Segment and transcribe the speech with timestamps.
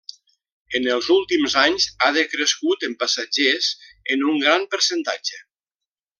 [0.77, 3.69] En els últims anys, ha decrescut en passatgers
[4.17, 5.45] en un gran percentatge.